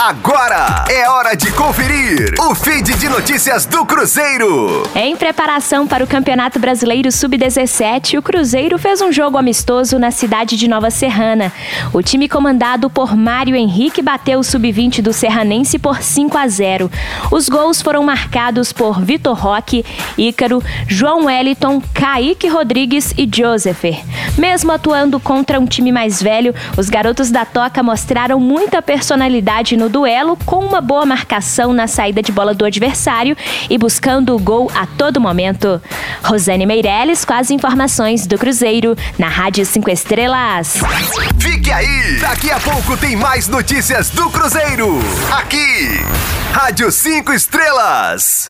[0.00, 4.84] Agora é hora de conferir o feed de notícias do Cruzeiro.
[4.94, 10.56] Em preparação para o Campeonato Brasileiro Sub-17, o Cruzeiro fez um jogo amistoso na cidade
[10.56, 11.52] de Nova Serrana.
[11.92, 16.88] O time comandado por Mário Henrique bateu o Sub-20 do Serranense por 5 a 0.
[17.32, 19.84] Os gols foram marcados por Vitor Roque,
[20.16, 24.00] Ícaro, João Wellington, Kaique Rodrigues e Josepher.
[24.38, 29.87] Mesmo atuando contra um time mais velho, os garotos da Toca mostraram muita personalidade no
[29.88, 33.36] duelo, com uma boa marcação na saída de bola do adversário
[33.68, 35.80] e buscando o gol a todo momento.
[36.22, 40.78] Rosane Meirelles com as informações do Cruzeiro, na Rádio 5 Estrelas.
[41.38, 42.18] Fique aí!
[42.20, 44.98] Daqui a pouco tem mais notícias do Cruzeiro.
[45.32, 46.00] Aqui,
[46.52, 48.46] Rádio 5 Estrelas.